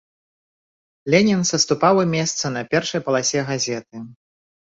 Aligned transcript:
Ленін 1.13 1.43
саступаў 1.49 2.01
ім 2.05 2.09
месца 2.17 2.45
на 2.55 2.61
першай 2.71 3.01
паласе 3.09 3.39
газеты. 3.51 3.97